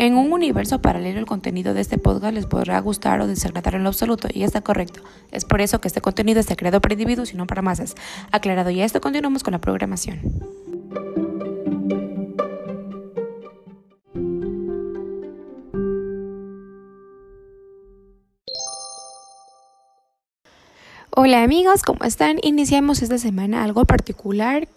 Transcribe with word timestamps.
En 0.00 0.16
un 0.16 0.32
universo 0.32 0.80
paralelo 0.80 1.18
el 1.18 1.26
contenido 1.26 1.74
de 1.74 1.80
este 1.80 1.98
podcast 1.98 2.32
les 2.32 2.46
podrá 2.46 2.78
gustar 2.80 3.20
o 3.20 3.26
desagradar 3.26 3.74
en 3.74 3.82
lo 3.82 3.88
absoluto 3.88 4.28
y 4.32 4.44
está 4.44 4.60
correcto. 4.60 5.02
Es 5.32 5.44
por 5.44 5.60
eso 5.60 5.80
que 5.80 5.88
este 5.88 6.00
contenido 6.00 6.38
está 6.38 6.54
creado 6.54 6.80
para 6.80 6.94
individuos 6.94 7.34
y 7.34 7.36
no 7.36 7.48
para 7.48 7.62
masas. 7.62 7.96
Aclarado 8.30 8.70
ya 8.70 8.84
esto, 8.84 9.00
continuamos 9.00 9.42
con 9.42 9.52
la 9.52 9.60
programación. 9.60 10.20
Hola 21.10 21.42
amigos, 21.42 21.82
¿cómo 21.82 22.04
están? 22.04 22.38
Iniciamos 22.42 23.02
esta 23.02 23.18
semana 23.18 23.64
algo 23.64 23.84
particular 23.84 24.68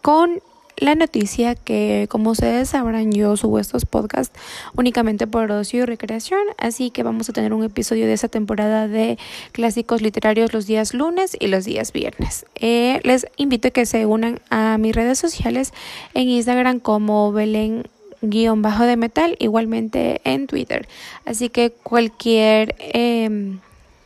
con 0.00 0.40
la 0.84 0.94
noticia 0.94 1.54
que, 1.54 2.06
como 2.10 2.30
ustedes 2.30 2.68
sabrán, 2.68 3.10
yo 3.10 3.36
subo 3.36 3.58
estos 3.58 3.86
podcasts 3.86 4.38
únicamente 4.76 5.26
por 5.26 5.50
ocio 5.50 5.82
y 5.82 5.86
recreación, 5.86 6.40
así 6.58 6.90
que 6.90 7.02
vamos 7.02 7.28
a 7.28 7.32
tener 7.32 7.54
un 7.54 7.64
episodio 7.64 8.06
de 8.06 8.12
esa 8.12 8.28
temporada 8.28 8.86
de 8.86 9.18
clásicos 9.52 10.02
literarios 10.02 10.52
los 10.52 10.66
días 10.66 10.92
lunes 10.92 11.36
y 11.40 11.46
los 11.46 11.64
días 11.64 11.92
viernes. 11.92 12.44
Eh, 12.56 13.00
les 13.02 13.26
invito 13.36 13.68
a 13.68 13.70
que 13.70 13.86
se 13.86 14.04
unan 14.04 14.40
a 14.50 14.76
mis 14.76 14.94
redes 14.94 15.18
sociales 15.18 15.72
en 16.12 16.28
Instagram 16.28 16.80
como 16.80 17.32
Belén 17.32 17.88
guion 18.20 18.62
bajo 18.62 18.84
de 18.84 18.96
metal, 18.96 19.36
igualmente 19.38 20.20
en 20.24 20.46
Twitter. 20.46 20.86
Así 21.24 21.48
que 21.48 21.70
cualquier 21.70 22.74
eh, 22.78 23.56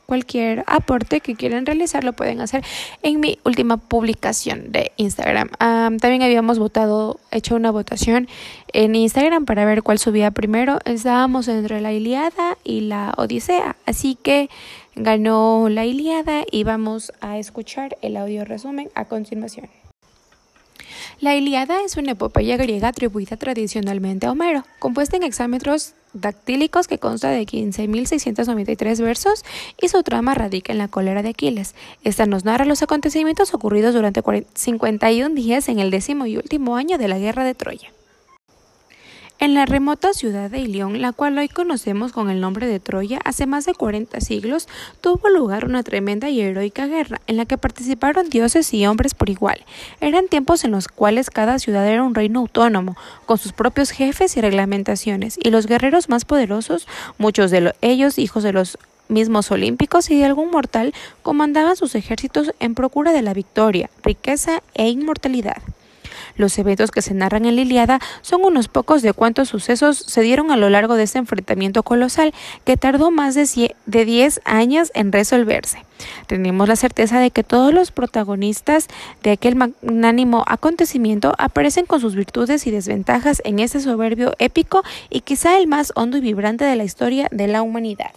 cualquier 0.08 0.64
aporte 0.66 1.20
que 1.20 1.34
quieran 1.34 1.66
realizar 1.66 2.02
lo 2.02 2.14
pueden 2.14 2.40
hacer 2.40 2.64
en 3.02 3.20
mi 3.20 3.38
última 3.44 3.76
publicación 3.76 4.72
de 4.72 4.90
Instagram. 4.96 5.50
también 5.58 6.22
habíamos 6.22 6.58
votado, 6.58 7.20
hecho 7.30 7.56
una 7.56 7.70
votación 7.70 8.26
en 8.72 8.94
Instagram 8.94 9.44
para 9.44 9.66
ver 9.66 9.82
cuál 9.82 9.98
subía 9.98 10.30
primero. 10.30 10.78
Estábamos 10.86 11.46
entre 11.48 11.82
la 11.82 11.92
Iliada 11.92 12.56
y 12.64 12.80
la 12.80 13.12
Odisea, 13.18 13.76
así 13.84 14.14
que 14.14 14.48
ganó 14.96 15.68
la 15.68 15.84
Iliada 15.84 16.42
y 16.50 16.64
vamos 16.64 17.12
a 17.20 17.36
escuchar 17.36 17.98
el 18.00 18.16
audio 18.16 18.46
resumen 18.46 18.88
a 18.94 19.04
continuación. 19.04 19.68
La 21.20 21.34
Iliada 21.34 21.82
es 21.82 21.96
una 21.96 22.12
epopeya 22.12 22.56
griega 22.56 22.86
atribuida 22.86 23.36
tradicionalmente 23.36 24.26
a 24.26 24.30
Homero, 24.30 24.62
compuesta 24.78 25.16
en 25.16 25.24
hexámetros 25.24 25.94
dactílicos 26.12 26.86
que 26.86 26.98
consta 26.98 27.28
de 27.30 27.42
15.693 27.42 29.02
versos 29.02 29.44
y 29.82 29.88
su 29.88 30.04
trama 30.04 30.34
radica 30.34 30.70
en 30.70 30.78
la 30.78 30.86
cólera 30.86 31.24
de 31.24 31.30
Aquiles. 31.30 31.74
Esta 32.04 32.26
nos 32.26 32.44
narra 32.44 32.66
los 32.66 32.84
acontecimientos 32.84 33.52
ocurridos 33.52 33.94
durante 33.94 34.22
51 34.54 35.34
días 35.34 35.68
en 35.68 35.80
el 35.80 35.90
décimo 35.90 36.24
y 36.26 36.36
último 36.36 36.76
año 36.76 36.98
de 36.98 37.08
la 37.08 37.18
guerra 37.18 37.42
de 37.42 37.56
Troya. 37.56 37.90
En 39.40 39.54
la 39.54 39.66
remota 39.66 40.14
ciudad 40.14 40.50
de 40.50 40.58
Ilión, 40.58 41.00
la 41.00 41.12
cual 41.12 41.38
hoy 41.38 41.48
conocemos 41.48 42.10
con 42.10 42.28
el 42.28 42.40
nombre 42.40 42.66
de 42.66 42.80
Troya, 42.80 43.20
hace 43.24 43.46
más 43.46 43.66
de 43.66 43.74
40 43.74 44.20
siglos 44.20 44.66
tuvo 45.00 45.28
lugar 45.28 45.64
una 45.64 45.84
tremenda 45.84 46.28
y 46.28 46.40
heroica 46.40 46.88
guerra 46.88 47.20
en 47.28 47.36
la 47.36 47.44
que 47.44 47.56
participaron 47.56 48.30
dioses 48.30 48.74
y 48.74 48.84
hombres 48.84 49.14
por 49.14 49.30
igual. 49.30 49.64
Eran 50.00 50.26
tiempos 50.26 50.64
en 50.64 50.72
los 50.72 50.88
cuales 50.88 51.30
cada 51.30 51.60
ciudad 51.60 51.86
era 51.86 52.02
un 52.02 52.16
reino 52.16 52.40
autónomo, 52.40 52.96
con 53.26 53.38
sus 53.38 53.52
propios 53.52 53.90
jefes 53.90 54.36
y 54.36 54.40
reglamentaciones, 54.40 55.38
y 55.40 55.50
los 55.50 55.66
guerreros 55.66 56.08
más 56.08 56.24
poderosos, 56.24 56.88
muchos 57.16 57.52
de 57.52 57.72
ellos 57.80 58.18
hijos 58.18 58.42
de 58.42 58.52
los 58.52 58.76
mismos 59.06 59.52
olímpicos 59.52 60.10
y 60.10 60.18
de 60.18 60.24
algún 60.24 60.50
mortal, 60.50 60.92
comandaban 61.22 61.76
sus 61.76 61.94
ejércitos 61.94 62.52
en 62.58 62.74
procura 62.74 63.12
de 63.12 63.22
la 63.22 63.34
victoria, 63.34 63.88
riqueza 64.02 64.64
e 64.74 64.88
inmortalidad. 64.88 65.62
Los 66.36 66.58
eventos 66.58 66.90
que 66.90 67.02
se 67.02 67.14
narran 67.14 67.46
en 67.46 67.56
la 67.56 67.62
Iliada 67.62 68.00
son 68.22 68.44
unos 68.44 68.68
pocos 68.68 69.02
de 69.02 69.12
cuantos 69.12 69.48
sucesos 69.48 69.98
se 69.98 70.20
dieron 70.22 70.50
a 70.50 70.56
lo 70.56 70.70
largo 70.70 70.94
de 70.94 71.04
este 71.04 71.18
enfrentamiento 71.18 71.82
colosal 71.82 72.32
que 72.64 72.76
tardó 72.76 73.10
más 73.10 73.34
de 73.34 74.04
10 74.04 74.40
años 74.44 74.90
en 74.94 75.12
resolverse. 75.12 75.84
Tenemos 76.26 76.68
la 76.68 76.76
certeza 76.76 77.18
de 77.18 77.30
que 77.30 77.44
todos 77.44 77.74
los 77.74 77.90
protagonistas 77.90 78.86
de 79.22 79.32
aquel 79.32 79.56
magnánimo 79.56 80.44
acontecimiento 80.46 81.34
aparecen 81.38 81.86
con 81.86 82.00
sus 82.00 82.14
virtudes 82.14 82.66
y 82.66 82.70
desventajas 82.70 83.42
en 83.44 83.58
este 83.58 83.80
soberbio 83.80 84.32
épico 84.38 84.82
y 85.10 85.22
quizá 85.22 85.58
el 85.58 85.66
más 85.66 85.92
hondo 85.96 86.16
y 86.16 86.20
vibrante 86.20 86.64
de 86.64 86.76
la 86.76 86.84
historia 86.84 87.28
de 87.30 87.48
la 87.48 87.62
humanidad. 87.62 88.12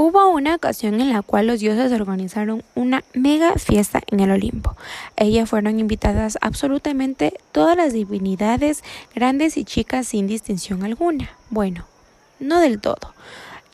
Hubo 0.00 0.28
una 0.28 0.54
ocasión 0.54 1.00
en 1.00 1.12
la 1.12 1.22
cual 1.22 1.48
los 1.48 1.58
dioses 1.58 1.90
organizaron 1.90 2.62
una 2.76 3.02
mega 3.14 3.54
fiesta 3.54 4.00
en 4.06 4.20
el 4.20 4.30
Olimpo. 4.30 4.76
A 5.16 5.24
ella 5.24 5.44
fueron 5.44 5.80
invitadas 5.80 6.38
absolutamente 6.40 7.34
todas 7.50 7.76
las 7.76 7.92
divinidades, 7.92 8.84
grandes 9.12 9.56
y 9.56 9.64
chicas 9.64 10.06
sin 10.06 10.28
distinción 10.28 10.84
alguna. 10.84 11.30
Bueno, 11.50 11.84
no 12.38 12.60
del 12.60 12.80
todo. 12.80 13.12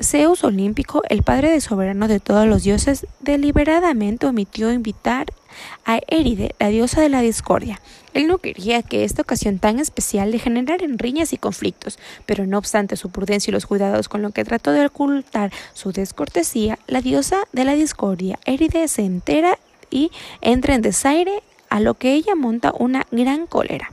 Zeus 0.03 0.43
olímpico, 0.43 1.03
el 1.09 1.23
padre 1.23 1.51
de 1.51 1.61
soberano 1.61 2.09
de 2.09 2.21
todos 2.21 2.47
los 2.47 2.65
dioses, 2.65 3.07
deliberadamente 3.21 4.27
omitió 4.27 4.73
invitar 4.73 5.27
a 5.85 6.01
Éride, 6.09 6.55
la 6.59 6.69
diosa 6.69 7.01
de 7.01 7.09
la 7.09 7.21
discordia. 7.21 7.81
Él 8.13 8.27
no 8.27 8.39
quería 8.39 8.83
que 8.83 9.05
esta 9.05 9.23
ocasión 9.23 9.59
tan 9.59 9.79
especial 9.79 10.33
le 10.33 10.41
generara 10.41 10.85
riñas 10.97 11.33
y 11.33 11.39
conflictos, 11.39 11.99
pero 12.27 12.45
no 12.45 12.59
obstante 12.59 12.97
su 12.97 13.11
prudencia 13.11 13.51
y 13.51 13.55
los 13.55 13.67
cuidados 13.67 14.09
con 14.09 14.21
lo 14.21 14.31
que 14.31 14.45
trató 14.45 14.73
de 14.73 14.87
ocultar 14.87 15.53
su 15.75 15.93
descortesía, 15.93 16.79
la 16.89 17.01
diosa 17.01 17.39
de 17.53 17.65
la 17.65 17.75
discordia, 17.75 18.39
Éride, 18.45 18.89
se 18.89 19.03
entera 19.03 19.59
y 19.91 20.11
entra 20.41 20.75
en 20.75 20.83
desaire, 20.83 21.43
a 21.71 21.81
lo 21.81 21.95
que 21.95 22.15
ella 22.15 22.37
monta 22.37 22.73
una 22.79 23.05
gran 23.11 23.47
cólera. 23.47 23.91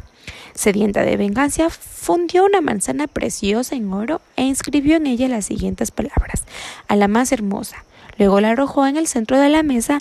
Sedienta 0.62 1.02
de 1.02 1.18
venganza, 1.18 1.72
fundió 1.72 2.46
una 2.46 2.62
manzana 2.62 3.08
preciosa 3.08 3.76
en 3.76 3.92
oro 3.92 4.22
e 4.36 4.44
inscribió 4.44 4.98
en 4.98 5.08
ella 5.08 5.28
las 5.28 5.48
siguientes 5.48 5.90
palabras: 5.90 6.44
a 6.88 6.96
la 6.96 7.08
más 7.08 7.32
hermosa. 7.32 7.84
Luego 8.20 8.40
la 8.42 8.52
arrojó 8.52 8.86
en 8.86 8.96
el 8.96 9.08
centro 9.08 9.40
de 9.40 9.50
la 9.50 9.64
mesa 9.64 9.98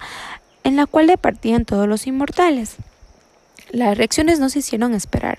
en 0.63 0.77
la 0.77 0.85
cual 0.85 1.07
departían 1.07 1.65
todos 1.65 1.89
los 1.89 2.07
inmortales. 2.07 2.77
Las 3.71 3.97
reacciones 3.97 4.39
no 4.39 4.51
se 4.51 4.59
hicieron 4.59 4.93
esperar. 4.93 5.39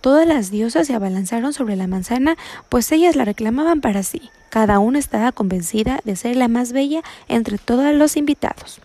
Todas 0.00 0.26
las 0.26 0.50
diosas 0.50 0.86
se 0.86 0.94
abalanzaron 0.94 1.52
sobre 1.52 1.76
la 1.76 1.86
manzana, 1.86 2.38
pues 2.70 2.90
ellas 2.92 3.14
la 3.14 3.26
reclamaban 3.26 3.82
para 3.82 4.02
sí. 4.02 4.30
Cada 4.48 4.78
una 4.78 4.98
estaba 4.98 5.32
convencida 5.32 6.00
de 6.06 6.16
ser 6.16 6.36
la 6.36 6.48
más 6.48 6.72
bella 6.72 7.02
entre 7.28 7.58
todos 7.58 7.92
los 7.92 8.16
invitados. 8.16 8.80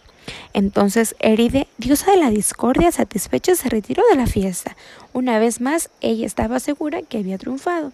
Entonces 0.53 1.15
Eride, 1.19 1.67
diosa 1.77 2.11
de 2.11 2.17
la 2.17 2.29
discordia, 2.29 2.91
satisfecha, 2.91 3.55
se 3.55 3.69
retiró 3.69 4.03
de 4.09 4.17
la 4.17 4.27
fiesta. 4.27 4.75
Una 5.13 5.39
vez 5.39 5.61
más, 5.61 5.89
ella 6.01 6.25
estaba 6.25 6.59
segura 6.59 7.01
que 7.01 7.19
había 7.19 7.37
triunfado. 7.37 7.91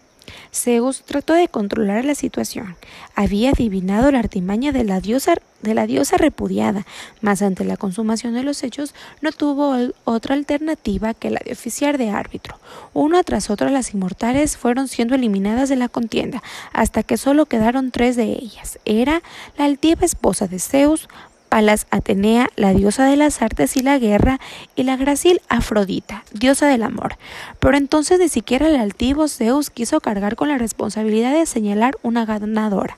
Zeus 0.53 1.03
trató 1.03 1.33
de 1.33 1.47
controlar 1.47 2.05
la 2.05 2.15
situación. 2.15 2.75
Había 3.15 3.49
adivinado 3.49 4.11
la 4.11 4.19
artimaña 4.19 4.71
de 4.71 4.83
la 4.83 4.99
diosa, 4.99 5.35
de 5.61 5.73
la 5.73 5.87
diosa 5.87 6.17
repudiada, 6.17 6.85
mas 7.21 7.41
ante 7.41 7.65
la 7.65 7.77
consumación 7.77 8.33
de 8.33 8.43
los 8.43 8.63
hechos 8.63 8.93
no 9.21 9.31
tuvo 9.31 9.75
otra 10.03 10.35
alternativa 10.35 11.13
que 11.13 11.29
la 11.29 11.41
de 11.43 11.53
oficiar 11.53 11.97
de 11.97 12.09
árbitro. 12.09 12.59
Una 12.93 13.23
tras 13.23 13.49
otra 13.49 13.69
las 13.69 13.93
inmortales 13.93 14.57
fueron 14.57 14.87
siendo 14.87 15.15
eliminadas 15.15 15.69
de 15.69 15.75
la 15.75 15.89
contienda, 15.89 16.43
hasta 16.71 17.03
que 17.03 17.17
solo 17.17 17.45
quedaron 17.45 17.91
tres 17.91 18.15
de 18.15 18.31
ellas. 18.31 18.79
Era 18.85 19.21
la 19.57 19.65
altiva 19.65 20.05
esposa 20.05 20.47
de 20.47 20.59
Zeus, 20.59 21.07
Palas 21.53 21.85
Atenea, 21.91 22.49
la 22.55 22.73
diosa 22.73 23.05
de 23.05 23.15
las 23.15 23.43
artes 23.43 23.77
y 23.77 23.81
la 23.81 23.99
guerra, 23.99 24.39
y 24.75 24.81
la 24.81 24.97
gracil 24.97 25.39
Afrodita, 25.49 26.23
diosa 26.33 26.65
del 26.65 26.81
amor. 26.81 27.19
Pero 27.59 27.77
entonces 27.77 28.17
ni 28.17 28.27
siquiera 28.27 28.67
el 28.67 28.75
altivo 28.75 29.27
Zeus 29.27 29.69
quiso 29.69 30.01
cargar 30.01 30.35
con 30.35 30.49
la 30.49 30.57
responsabilidad 30.57 31.31
de 31.31 31.45
señalar 31.45 31.95
una 32.01 32.25
ganadora, 32.25 32.97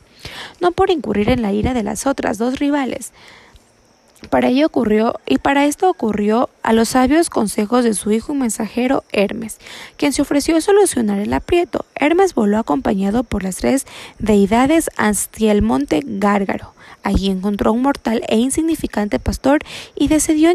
no 0.62 0.72
por 0.72 0.90
incurrir 0.90 1.30
en 1.32 1.42
la 1.42 1.52
ira 1.52 1.74
de 1.74 1.84
las 1.84 2.08
otras 2.08 2.38
dos 2.38 2.58
rivales, 2.58 3.12
para 4.30 4.48
ello 4.48 4.68
ocurrió, 4.68 5.20
y 5.26 5.38
para 5.38 5.66
esto 5.66 5.90
ocurrió 5.90 6.50
a 6.64 6.72
los 6.72 6.88
sabios 6.88 7.30
consejos 7.30 7.84
de 7.84 7.94
su 7.94 8.12
hijo 8.12 8.34
y 8.34 8.38
mensajero 8.38 9.04
Hermes, 9.12 9.58
quien 9.98 10.14
se 10.14 10.22
ofreció 10.22 10.56
a 10.56 10.62
solucionar 10.62 11.20
el 11.20 11.34
aprieto. 11.34 11.86
Hermes 11.96 12.34
voló 12.34 12.58
acompañado 12.58 13.26
por 13.26 13.44
las 13.44 13.58
tres 13.58 13.86
deidades 14.18 14.90
hacia 14.96 15.52
el 15.52 15.62
monte 15.62 16.02
Gárgaro. 16.06 16.75
Allí 17.06 17.30
encontró 17.30 17.70
a 17.70 17.74
un 17.74 17.84
mortal 17.84 18.24
e 18.28 18.36
insignificante 18.38 19.20
pastor 19.20 19.60
y 19.96 20.08
decidió, 20.08 20.50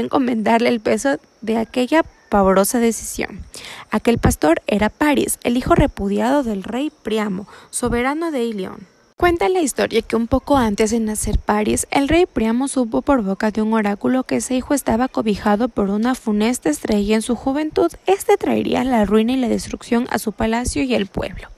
encomendarle 0.00 0.70
el 0.70 0.80
peso 0.80 1.20
de 1.40 1.56
aquella 1.56 2.02
pavorosa 2.28 2.80
decisión. 2.80 3.44
Aquel 3.92 4.18
pastor 4.18 4.60
era 4.66 4.90
Paris, 4.90 5.38
el 5.44 5.56
hijo 5.56 5.76
repudiado 5.76 6.42
del 6.42 6.64
rey 6.64 6.90
Priamo, 7.04 7.46
soberano 7.70 8.32
de 8.32 8.44
Ilión. 8.44 8.88
Cuenta 9.16 9.48
la 9.48 9.60
historia 9.60 10.02
que 10.02 10.16
un 10.16 10.26
poco 10.26 10.56
antes 10.56 10.90
de 10.90 10.98
nacer 10.98 11.38
París, 11.38 11.86
el 11.92 12.08
rey 12.08 12.26
Priamo 12.26 12.66
supo 12.66 13.00
por 13.00 13.22
boca 13.22 13.52
de 13.52 13.62
un 13.62 13.72
oráculo 13.72 14.24
que 14.24 14.36
ese 14.36 14.56
hijo 14.56 14.74
estaba 14.74 15.06
cobijado 15.06 15.68
por 15.68 15.90
una 15.90 16.16
funesta 16.16 16.70
estrella 16.70 17.14
en 17.14 17.22
su 17.22 17.36
juventud. 17.36 17.92
Este 18.06 18.36
traería 18.36 18.82
la 18.82 19.04
ruina 19.04 19.34
y 19.34 19.36
la 19.36 19.48
destrucción 19.48 20.08
a 20.10 20.18
su 20.18 20.32
palacio 20.32 20.82
y 20.82 20.96
al 20.96 21.06
pueblo. 21.06 21.48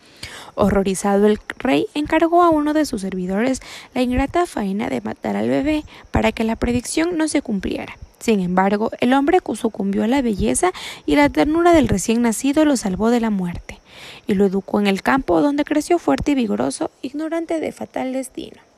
Horrorizado 0.55 1.26
el 1.26 1.38
rey 1.58 1.87
encargó 1.94 2.43
a 2.43 2.50
uno 2.50 2.75
de 2.75 2.85
sus 2.85 3.02
servidores 3.02 3.61
la 3.94 4.02
ingrata 4.02 4.47
faena 4.47 4.88
de 4.88 5.00
matar 5.00 5.37
al 5.37 5.49
bebé 5.49 5.85
para 6.11 6.32
que 6.32 6.44
la 6.44 6.56
predicción 6.56 7.17
no 7.17 7.29
se 7.29 7.43
cumpliera. 7.43 7.97
Sin 8.19 8.41
embargo, 8.41 8.91
el 9.00 9.14
hombre 9.14 9.38
sucumbió 9.55 10.05
a 10.05 10.06
la 10.06 10.23
belleza 10.23 10.73
y 11.06 11.17
la 11.17 11.31
ternura 11.31 11.73
del 11.73 11.88
recién 11.88 12.23
nacido 12.23 12.64
lo 12.64 12.76
salvó 12.76 13.11
de 13.11 13.20
la 13.20 13.31
muerte. 13.31 13.79
y 14.26 14.35
lo 14.35 14.47
educó 14.47 14.79
en 14.79 14.87
el 14.87 15.02
campo 15.02 15.41
donde 15.41 15.64
creció 15.64 15.99
fuerte 15.99 16.32
y 16.32 16.35
vigoroso, 16.35 16.91
ignorante 17.02 17.58
de 17.58 17.73
fatal 17.73 18.12
destino. 18.12 18.69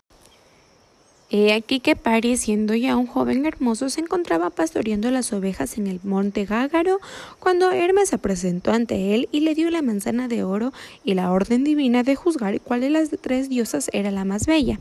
He 1.34 1.55
aquí 1.55 1.81
que 1.81 1.96
Paris, 1.96 2.40
siendo 2.40 2.75
ya 2.75 2.94
un 2.94 3.06
joven 3.06 3.46
hermoso, 3.46 3.88
se 3.88 4.02
encontraba 4.02 4.50
pastoreando 4.50 5.11
las 5.11 5.32
ovejas 5.32 5.79
en 5.79 5.87
el 5.87 5.99
monte 6.05 6.44
Gágaro, 6.44 7.00
cuando 7.38 7.70
Hermes 7.70 8.11
se 8.11 8.19
presentó 8.19 8.70
ante 8.73 9.14
él 9.14 9.31
y 9.32 9.40
le 9.40 9.55
dio 9.55 9.70
la 9.70 9.81
manzana 9.81 10.29
de 10.29 10.44
oro 10.44 10.75
y 11.05 11.14
la 11.14 11.32
orden 11.32 11.64
divina 11.64 12.02
de 12.02 12.17
juzgar 12.17 12.61
cuál 12.61 12.82
de 12.82 12.90
las 12.90 13.08
tres 13.23 13.49
diosas 13.49 13.88
era 13.94 14.11
la 14.11 14.26
más 14.26 14.44
bella. 14.44 14.79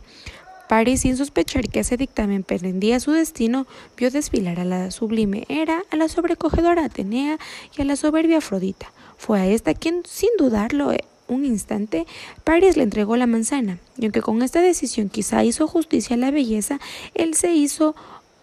Paris, 0.67 1.01
sin 1.01 1.15
sospechar 1.15 1.69
que 1.69 1.79
ese 1.79 1.95
dictamen 1.95 2.43
prendía 2.43 2.99
su 2.99 3.13
destino, 3.13 3.65
vio 3.95 4.11
desfilar 4.11 4.59
a 4.59 4.65
la 4.65 4.91
sublime 4.91 5.45
Hera, 5.47 5.83
a 5.89 5.95
la 5.95 6.09
sobrecogedora 6.09 6.83
Atenea 6.83 7.39
y 7.77 7.81
a 7.81 7.85
la 7.85 7.95
soberbia 7.95 8.39
Afrodita. 8.39 8.91
Fue 9.17 9.39
a 9.39 9.47
esta 9.47 9.73
quien, 9.73 10.01
sin 10.05 10.31
dudarlo, 10.37 10.91
un 11.31 11.45
instante, 11.45 12.05
Paris 12.43 12.77
le 12.77 12.83
entregó 12.83 13.15
la 13.17 13.27
manzana, 13.27 13.79
y 13.97 14.05
aunque 14.05 14.21
con 14.21 14.41
esta 14.41 14.61
decisión 14.61 15.09
quizá 15.09 15.43
hizo 15.43 15.67
justicia 15.67 16.15
a 16.15 16.19
la 16.19 16.31
belleza, 16.31 16.79
él 17.15 17.33
se 17.33 17.53
hizo 17.53 17.95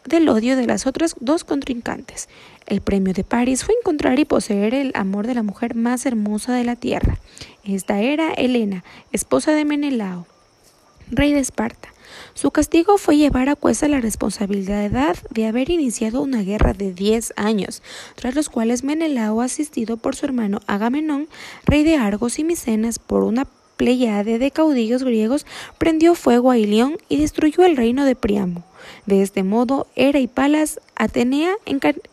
del 0.04 0.28
odio 0.28 0.56
de 0.56 0.66
las 0.66 0.86
otras 0.86 1.14
dos 1.20 1.44
contrincantes. 1.44 2.28
El 2.66 2.80
premio 2.80 3.14
de 3.14 3.24
Paris 3.24 3.64
fue 3.64 3.74
encontrar 3.80 4.18
y 4.18 4.24
poseer 4.24 4.74
el 4.74 4.92
amor 4.94 5.26
de 5.26 5.34
la 5.34 5.42
mujer 5.42 5.74
más 5.74 6.06
hermosa 6.06 6.54
de 6.54 6.64
la 6.64 6.76
tierra. 6.76 7.18
Esta 7.64 8.00
era 8.00 8.32
Helena, 8.32 8.84
esposa 9.12 9.52
de 9.52 9.64
Menelao, 9.64 10.26
rey 11.10 11.32
de 11.32 11.40
Esparta. 11.40 11.88
Su 12.34 12.50
castigo 12.50 12.98
fue 12.98 13.16
llevar 13.16 13.48
a 13.48 13.56
cuesta 13.56 13.88
la 13.88 14.00
responsabilidad 14.00 15.16
de 15.30 15.46
haber 15.46 15.70
iniciado 15.70 16.22
una 16.22 16.42
guerra 16.42 16.72
de 16.72 16.92
diez 16.92 17.32
años, 17.36 17.82
tras 18.14 18.34
los 18.34 18.48
cuales 18.48 18.84
Menelao, 18.84 19.40
asistido 19.40 19.96
por 19.96 20.16
su 20.16 20.26
hermano 20.26 20.60
Agamenón, 20.66 21.28
rey 21.64 21.84
de 21.84 21.96
Argos 21.96 22.38
y 22.38 22.44
Micenas, 22.44 22.98
por 22.98 23.24
una 23.24 23.46
pleyade 23.76 24.38
de 24.38 24.50
caudillos 24.50 25.04
griegos, 25.04 25.46
prendió 25.78 26.14
fuego 26.14 26.50
a 26.50 26.58
Ilión 26.58 26.98
y 27.08 27.16
destruyó 27.18 27.64
el 27.64 27.76
reino 27.76 28.04
de 28.04 28.16
Priamo. 28.16 28.64
De 29.06 29.22
este 29.22 29.42
modo, 29.42 29.86
Hera 29.96 30.18
y 30.18 30.26
Palas, 30.26 30.80
Atenea, 30.96 31.54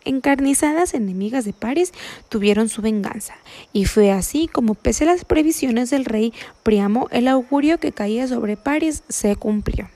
encarnizadas 0.03 0.93
enemigas 0.93 1.45
de 1.45 1.53
Paris, 1.53 1.93
tuvieron 2.29 2.69
su 2.69 2.81
venganza. 2.81 3.35
Y 3.73 3.85
fue 3.85 4.11
así 4.11 4.47
como, 4.47 4.75
pese 4.75 5.03
a 5.03 5.07
las 5.07 5.25
previsiones 5.25 5.89
del 5.89 6.05
rey 6.05 6.33
Priamo, 6.63 7.07
el 7.11 7.27
augurio 7.27 7.79
que 7.79 7.91
caía 7.91 8.27
sobre 8.27 8.57
Paris 8.57 9.03
se 9.09 9.35
cumplió. 9.35 9.89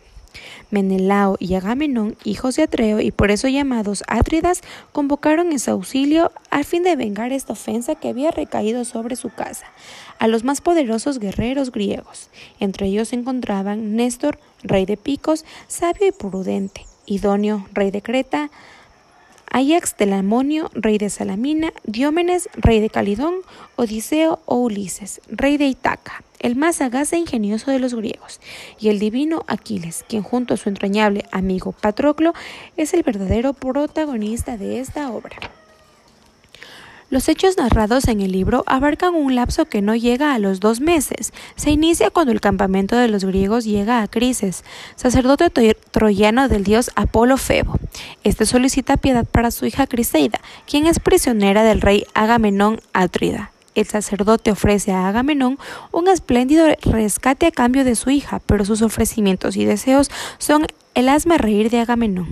Menelao 0.71 1.37
y 1.39 1.55
Agamenón, 1.55 2.15
hijos 2.23 2.55
de 2.55 2.63
Atreo 2.63 2.99
y 2.99 3.11
por 3.11 3.31
eso 3.31 3.47
llamados 3.47 4.03
Átridas, 4.07 4.61
convocaron 4.91 5.51
ese 5.51 5.71
auxilio 5.71 6.31
al 6.51 6.65
fin 6.65 6.83
de 6.83 6.95
vengar 6.95 7.31
esta 7.31 7.53
ofensa 7.53 7.95
que 7.95 8.09
había 8.09 8.31
recaído 8.31 8.85
sobre 8.85 9.15
su 9.15 9.29
casa, 9.29 9.65
a 10.19 10.27
los 10.27 10.43
más 10.43 10.61
poderosos 10.61 11.19
guerreros 11.19 11.71
griegos. 11.71 12.29
Entre 12.59 12.87
ellos 12.87 13.09
se 13.09 13.15
encontraban 13.15 13.95
Néstor, 13.95 14.37
rey 14.61 14.85
de 14.85 14.97
Picos, 14.97 15.45
sabio 15.67 16.07
y 16.07 16.11
prudente, 16.11 16.85
Idonio, 17.05 17.65
rey 17.73 17.89
de 17.89 18.01
Creta, 18.01 18.51
Ajax 19.51 19.95
Telamonio, 19.95 20.69
rey 20.73 20.99
de 20.99 21.09
Salamina, 21.09 21.73
Diómenes, 21.83 22.49
rey 22.53 22.79
de 22.79 22.89
Calidón, 22.91 23.35
Odiseo 23.77 24.39
o 24.45 24.57
Ulises, 24.57 25.21
rey 25.27 25.57
de 25.57 25.65
Itaca, 25.65 26.23
el 26.39 26.55
más 26.55 26.75
sagaz 26.75 27.13
e 27.13 27.17
ingenioso 27.17 27.71
de 27.71 27.79
los 27.79 27.95
griegos, 27.95 28.39
y 28.79 28.89
el 28.89 28.99
divino 28.99 29.43
Aquiles, 29.47 30.05
quien 30.07 30.21
junto 30.21 30.53
a 30.53 30.57
su 30.57 30.69
entrañable 30.69 31.25
amigo 31.31 31.71
Patroclo 31.71 32.33
es 32.77 32.93
el 32.93 33.01
verdadero 33.01 33.53
protagonista 33.53 34.55
de 34.55 34.79
esta 34.79 35.09
obra. 35.11 35.58
Los 37.11 37.27
hechos 37.27 37.57
narrados 37.57 38.07
en 38.07 38.21
el 38.21 38.31
libro 38.31 38.63
abarcan 38.67 39.15
un 39.15 39.33
lapso 39.33 39.65
que 39.65 39.81
no 39.81 39.95
llega 39.95 40.35
a 40.35 40.37
los 40.37 40.59
dos 40.59 40.79
meses. 40.79 41.33
Se 41.55 41.71
inicia 41.71 42.11
cuando 42.11 42.31
el 42.31 42.39
campamento 42.39 42.95
de 42.95 43.07
los 43.07 43.25
griegos 43.25 43.65
llega 43.65 44.03
a 44.03 44.07
Crises, 44.07 44.63
sacerdote 44.95 45.49
troyano 45.89 46.47
del 46.47 46.63
dios 46.63 46.91
Apolo 46.95 47.37
Febo. 47.37 47.79
Este 48.23 48.45
solicita 48.45 48.95
piedad 48.95 49.25
para 49.25 49.49
su 49.49 49.65
hija 49.65 49.87
Criseida, 49.87 50.39
quien 50.67 50.85
es 50.85 50.99
prisionera 50.99 51.63
del 51.63 51.81
rey 51.81 52.05
Agamenón 52.13 52.79
Atrida. 52.93 53.51
El 53.73 53.87
sacerdote 53.87 54.51
ofrece 54.51 54.91
a 54.91 55.07
Agamenón 55.07 55.57
un 55.91 56.09
espléndido 56.09 56.67
rescate 56.83 57.47
a 57.47 57.51
cambio 57.51 57.85
de 57.85 57.95
su 57.95 58.11
hija, 58.11 58.39
pero 58.45 58.65
sus 58.65 58.83
ofrecimientos 58.83 59.55
y 59.55 59.65
deseos 59.65 60.11
son 60.37 60.67
el 60.93 61.09
asma 61.09 61.39
reír 61.39 61.71
de 61.71 61.79
Agamenón. 61.79 62.27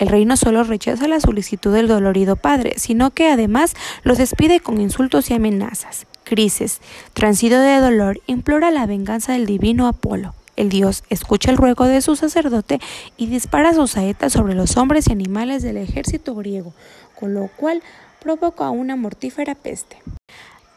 El 0.00 0.08
rey 0.08 0.24
no 0.24 0.38
solo 0.38 0.64
rechaza 0.64 1.06
la 1.08 1.20
solicitud 1.20 1.74
del 1.74 1.86
dolorido 1.86 2.34
padre, 2.34 2.72
sino 2.78 3.10
que 3.10 3.28
además 3.28 3.74
los 4.02 4.16
despide 4.16 4.60
con 4.60 4.80
insultos 4.80 5.30
y 5.30 5.34
amenazas. 5.34 6.06
Crisis, 6.24 6.80
transido 7.12 7.60
de 7.60 7.80
dolor, 7.80 8.18
implora 8.26 8.70
la 8.70 8.86
venganza 8.86 9.34
del 9.34 9.44
divino 9.44 9.86
Apolo. 9.86 10.34
El 10.56 10.70
dios 10.70 11.04
escucha 11.10 11.50
el 11.50 11.58
ruego 11.58 11.84
de 11.84 12.00
su 12.00 12.16
sacerdote 12.16 12.80
y 13.18 13.26
dispara 13.26 13.74
sus 13.74 13.90
saetas 13.90 14.32
sobre 14.32 14.54
los 14.54 14.78
hombres 14.78 15.06
y 15.08 15.12
animales 15.12 15.62
del 15.62 15.76
ejército 15.76 16.34
griego, 16.34 16.72
con 17.18 17.34
lo 17.34 17.48
cual 17.48 17.82
provoca 18.20 18.70
una 18.70 18.96
mortífera 18.96 19.54
peste. 19.54 19.98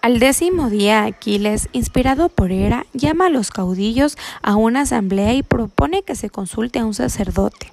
Al 0.01 0.19
décimo 0.19 0.69
día, 0.69 1.05
Aquiles, 1.05 1.69
inspirado 1.71 2.27
por 2.27 2.51
Hera, 2.51 2.85
llama 2.91 3.27
a 3.27 3.29
los 3.29 3.51
caudillos 3.51 4.17
a 4.41 4.57
una 4.57 4.81
asamblea 4.81 5.33
y 5.33 5.43
propone 5.43 6.01
que 6.03 6.15
se 6.15 6.29
consulte 6.29 6.79
a 6.79 6.85
un 6.85 6.93
sacerdote. 6.93 7.69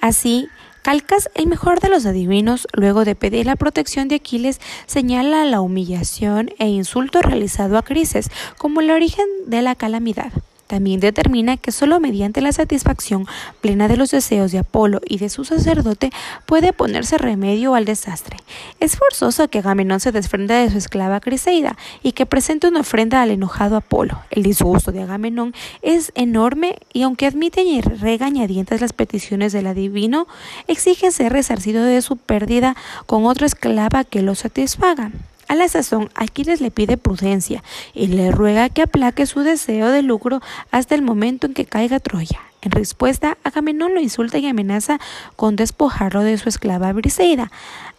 Así, 0.00 0.48
Calcas, 0.88 1.28
el 1.34 1.48
mejor 1.48 1.80
de 1.80 1.90
los 1.90 2.06
adivinos, 2.06 2.66
luego 2.72 3.04
de 3.04 3.14
pedir 3.14 3.44
la 3.44 3.56
protección 3.56 4.08
de 4.08 4.14
Aquiles, 4.14 4.58
señala 4.86 5.44
la 5.44 5.60
humillación 5.60 6.48
e 6.58 6.68
insulto 6.68 7.20
realizado 7.20 7.76
a 7.76 7.82
Crises 7.82 8.30
como 8.56 8.80
el 8.80 8.90
origen 8.90 9.26
de 9.44 9.60
la 9.60 9.74
calamidad. 9.74 10.32
También 10.68 11.00
determina 11.00 11.56
que 11.56 11.72
solo 11.72 11.98
mediante 11.98 12.42
la 12.42 12.52
satisfacción 12.52 13.26
plena 13.62 13.88
de 13.88 13.96
los 13.96 14.10
deseos 14.10 14.52
de 14.52 14.58
Apolo 14.58 15.00
y 15.06 15.16
de 15.16 15.30
su 15.30 15.44
sacerdote 15.44 16.10
puede 16.44 16.74
ponerse 16.74 17.16
remedio 17.16 17.74
al 17.74 17.86
desastre. 17.86 18.36
Es 18.78 18.96
forzoso 18.96 19.48
que 19.48 19.58
Agamenón 19.58 19.98
se 19.98 20.12
desprenda 20.12 20.58
de 20.60 20.70
su 20.70 20.76
esclava 20.76 21.20
Criseida 21.20 21.76
y 22.02 22.12
que 22.12 22.26
presente 22.26 22.68
una 22.68 22.80
ofrenda 22.80 23.22
al 23.22 23.30
enojado 23.30 23.76
Apolo. 23.76 24.20
El 24.30 24.42
disgusto 24.42 24.92
de 24.92 25.02
Agamenón 25.02 25.54
es 25.80 26.12
enorme 26.14 26.76
y 26.92 27.02
aunque 27.02 27.26
admite 27.26 27.62
y 27.62 27.80
regañadientes 27.80 28.82
las 28.82 28.92
peticiones 28.92 29.54
del 29.54 29.68
adivino, 29.68 30.28
exige 30.66 31.10
ser 31.10 31.32
resarcido 31.32 31.82
de 31.82 32.02
su 32.02 32.18
pérdida 32.18 32.76
con 33.06 33.24
otra 33.24 33.46
esclava 33.46 34.04
que 34.04 34.20
lo 34.20 34.34
satisfaga. 34.34 35.10
A 35.48 35.54
la 35.54 35.66
sazón, 35.66 36.10
Aquiles 36.14 36.60
le 36.60 36.70
pide 36.70 36.98
prudencia 36.98 37.64
y 37.94 38.08
le 38.08 38.30
ruega 38.30 38.68
que 38.68 38.82
aplaque 38.82 39.24
su 39.24 39.40
deseo 39.40 39.88
de 39.88 40.02
lucro 40.02 40.42
hasta 40.70 40.94
el 40.94 41.00
momento 41.00 41.46
en 41.46 41.54
que 41.54 41.64
caiga 41.64 42.00
Troya. 42.00 42.38
En 42.60 42.70
respuesta, 42.70 43.38
Agamenón 43.44 43.94
lo 43.94 44.00
insulta 44.00 44.36
y 44.36 44.46
amenaza 44.46 44.98
con 45.36 45.56
despojarlo 45.56 46.22
de 46.22 46.36
su 46.36 46.50
esclava 46.50 46.92
Briseida. 46.92 47.50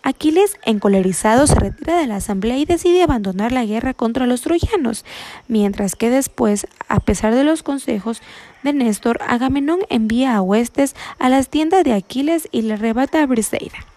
Aquiles, 0.03 0.58
encolerizado, 0.63 1.48
se 1.48 1.56
retira 1.56 1.98
de 1.98 2.06
la 2.06 2.18
asamblea 2.18 2.58
y 2.60 2.65
decide 2.65 3.01
abandonar 3.01 3.51
la 3.51 3.65
guerra 3.65 3.96
contra 3.96 4.27
los 4.27 4.41
troyanos, 4.41 5.03
mientras 5.48 5.96
que 5.96 6.12
después, 6.12 6.68
a 6.88 7.00
pesar 7.00 7.34
de 7.34 7.44
los 7.44 7.63
consejos 7.63 8.22
de 8.62 8.74
Néstor, 8.74 9.22
Agamenón 9.27 9.79
envía 9.89 10.36
a 10.36 10.41
huestes 10.44 10.96
a 11.18 11.29
las 11.29 11.50
tiendas 11.50 11.84
de 11.84 11.94
Aquiles 11.94 12.48
y 12.51 12.62
le 12.62 12.74
arrebata 12.74 13.24
a 13.24 13.25
Briseida. 13.25 13.88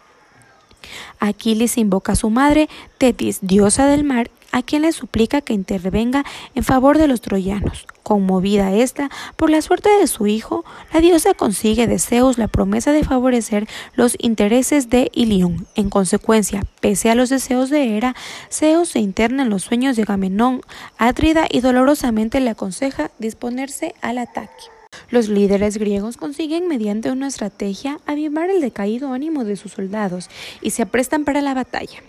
Aquiles 1.19 1.79
invoca 1.79 2.13
a 2.13 2.17
su 2.17 2.31
madre, 2.31 2.69
Tetis, 2.99 3.39
diosa 3.43 3.87
del 3.87 4.05
mar, 4.05 4.31
a 4.53 4.63
quien 4.63 4.83
le 4.83 4.93
suplica 4.93 5.41
que 5.41 5.55
intervenga 5.55 6.25
en 6.55 6.63
favor 6.63 6.99
de 6.99 7.09
los 7.09 7.21
troyanos. 7.21 7.87
Conmovida 8.03 8.73
esta 8.75 9.11
por 9.37 9.51
la 9.51 9.63
suerte 9.63 9.89
de 9.89 10.07
su 10.07 10.27
hijo, 10.27 10.65
la 10.93 11.01
diosa 11.01 11.35
consigue 11.35 11.87
de 11.87 11.99
Zeus 11.99 12.37
la 12.37 12.49
promesa 12.49 12.93
de 12.93 13.05
favorecer 13.05 13.67
los 13.95 14.17
intereses 14.19 14.91
de 14.91 15.11
Ilión. 15.15 15.67
En 15.75 15.89
consecuencia, 15.89 16.65
pese 16.81 17.11
a 17.11 17.15
los 17.15 17.31
deseos 17.31 17.71
de 17.71 17.97
Hera, 17.97 18.15
Zeus 18.51 18.91
se 18.91 19.01
interna 19.01 19.43
en 19.43 19.51
los 19.51 19.63
sueños 19.63 19.97
de 19.97 20.03
Agamenón, 20.03 20.61
Atrida 20.99 21.47
y 21.51 21.61
dolorosamente 21.61 22.41
le 22.41 22.51
aconseja 22.51 23.11
disponerse 23.19 23.95
al 24.03 24.19
ataque. 24.19 24.82
Los 25.11 25.29
líderes 25.29 25.77
griegos 25.77 26.17
consiguen 26.17 26.69
mediante 26.69 27.11
una 27.11 27.29
estrategia 27.29 28.01
avivar 28.07 28.49
el 28.49 28.63
decaído 28.63 29.13
ánimo 29.13 29.45
de 29.45 29.57
sus 29.57 29.73
soldados 29.73 30.31
y 30.63 30.71
se 30.71 30.83
aprestan 30.83 31.25
para 31.25 31.43
la 31.43 31.53
batalla. 31.53 32.03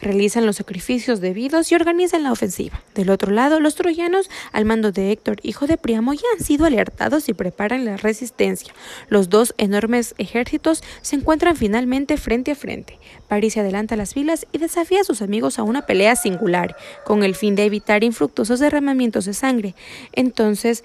Realizan 0.00 0.44
los 0.46 0.56
sacrificios 0.56 1.20
debidos 1.20 1.72
y 1.72 1.74
organizan 1.74 2.22
la 2.22 2.32
ofensiva. 2.32 2.82
Del 2.94 3.10
otro 3.10 3.32
lado, 3.32 3.60
los 3.60 3.74
troyanos, 3.74 4.28
al 4.52 4.66
mando 4.66 4.92
de 4.92 5.10
Héctor, 5.10 5.38
hijo 5.42 5.66
de 5.66 5.76
Priamo, 5.78 6.12
ya 6.12 6.26
han 6.36 6.44
sido 6.44 6.66
alertados 6.66 7.28
y 7.28 7.34
preparan 7.34 7.84
la 7.84 7.96
resistencia. 7.96 8.74
Los 9.08 9.30
dos 9.30 9.54
enormes 9.56 10.14
ejércitos 10.18 10.82
se 11.02 11.16
encuentran 11.16 11.56
finalmente 11.56 12.16
frente 12.16 12.50
a 12.50 12.54
frente. 12.54 12.98
París 13.26 13.54
se 13.54 13.60
adelanta 13.60 13.96
las 13.96 14.14
filas 14.14 14.46
y 14.52 14.58
desafía 14.58 15.00
a 15.00 15.04
sus 15.04 15.22
amigos 15.22 15.58
a 15.58 15.62
una 15.62 15.86
pelea 15.86 16.14
singular, 16.14 16.76
con 17.04 17.24
el 17.24 17.34
fin 17.34 17.54
de 17.54 17.64
evitar 17.64 18.04
infructuosos 18.04 18.60
derramamientos 18.60 19.24
de 19.24 19.34
sangre. 19.34 19.74
Entonces, 20.12 20.84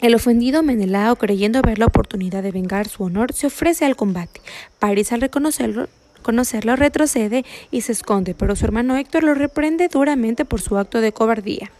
el 0.00 0.14
ofendido 0.14 0.62
Menelao, 0.62 1.16
creyendo 1.16 1.62
ver 1.62 1.78
la 1.78 1.86
oportunidad 1.86 2.42
de 2.42 2.52
vengar 2.52 2.88
su 2.88 3.04
honor, 3.04 3.32
se 3.32 3.46
ofrece 3.46 3.84
al 3.84 3.96
combate. 3.96 4.40
París, 4.78 5.12
al 5.12 5.20
reconocerlo, 5.20 5.88
conocerlo 6.22 6.76
retrocede 6.76 7.44
y 7.70 7.82
se 7.82 7.92
esconde, 7.92 8.34
pero 8.34 8.56
su 8.56 8.64
hermano 8.64 8.96
Héctor 8.96 9.24
lo 9.24 9.34
reprende 9.34 9.88
duramente 9.88 10.44
por 10.44 10.60
su 10.60 10.78
acto 10.78 11.00
de 11.00 11.12
cobardía. 11.12 11.70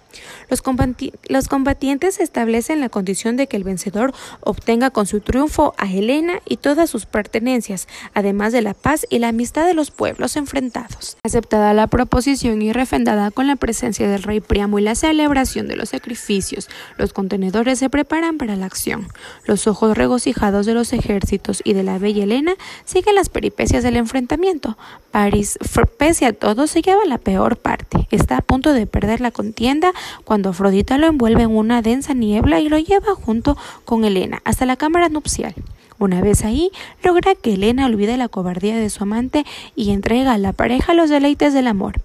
Los, 0.49 1.49
combatientes 1.49 2.21
establecen 2.21 2.81
la 2.81 2.89
condición 2.89 3.37
de 3.37 3.47
que 3.47 3.57
el 3.57 3.65
vencedor 3.65 4.13
obtenga 4.41 4.91
con 4.91 5.07
su 5.07 5.21
triunfo 5.21 5.75
a 5.79 5.91
Helena 5.91 6.41
y 6.45 6.57
todas 6.57 6.91
sus 6.91 7.07
pertenencias, 7.07 7.87
además 8.15 8.53
de 8.53 8.63
la 8.63 8.75
paz 8.75 9.07
y 9.11 9.19
la 9.19 9.29
amistad 9.29 9.67
de 9.67 9.75
los 9.75 9.91
pueblos 9.91 10.37
enfrentados. 10.37 11.17
Aceptada 11.23 11.73
la 11.75 11.87
proposición 11.87 12.63
y 12.63 12.73
refrendada 12.73 13.31
con 13.31 13.47
la 13.47 13.57
presencia 13.57 14.09
del 14.09 14.23
rey 14.23 14.41
Priamo 14.41 14.79
y 14.79 14.83
la 14.83 14.95
celebración 14.95 15.69
de 15.69 15.77
los 15.77 15.91
sacrificios, 15.91 16.69
los 16.97 17.13
contenedores 17.13 17.79
se 17.79 17.91
preparan 17.91 18.39
para 18.39 18.57
la 18.57 18.67
acción. 18.67 19.09
Los 19.45 19.67
ojos 19.67 19.97
regocijados 19.97 20.67
de 20.67 20.75
los 20.75 20.93
ejércitos 20.93 21.63
y 21.65 21.75
de 21.75 21.83
la 21.83 21.99
bella 21.99 22.25
Helena 22.25 22.55
siguen 22.85 23.15
las 23.15 23.29
peripecias 23.29 23.83
del 23.83 23.97
enfrentamiento. 23.97 24.77
París, 25.11 25.59
pese 25.99 26.27
a 26.27 26.33
todo, 26.33 26.67
se 26.67 26.83
lleva 26.83 27.05
la 27.05 27.19
peor 27.19 27.57
parte. 27.57 28.07
Está 28.11 28.39
a 28.39 28.43
punto 28.43 28.73
de 28.73 28.87
perder 28.87 29.21
la 29.21 29.31
contienda 29.31 29.93
cuando 30.25 30.51
Afrodita 30.51 30.99
lo 30.99 31.07
envuelve 31.07 31.43
en 31.43 31.57
una 31.57 31.83
densa 31.83 32.15
niebla 32.15 32.61
y 32.61 32.69
lo 32.69 32.79
lleva 32.79 33.15
junto 33.15 33.57
con 33.85 34.05
Helena 34.05 34.41
hasta 34.45 34.67
la 34.67 34.77
cámara 34.77 35.09
nupcial. 35.09 35.55
Una 35.99 36.23
vez 36.23 36.45
ahí, 36.45 36.71
logra 37.05 37.35
que 37.35 37.55
Helena 37.55 37.87
olvide 37.87 38.17
la 38.17 38.29
cobardía 38.29 38.77
de 38.77 38.89
su 38.89 39.03
amante 39.03 39.45
y 39.77 39.91
entrega 39.91 40.33
a 40.33 40.39
la 40.39 40.53
pareja 40.55 40.95
los 40.95 41.11
deleites 41.11 41.53
del 41.53 41.67
amor. 41.67 42.01